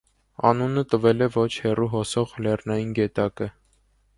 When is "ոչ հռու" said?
1.35-1.87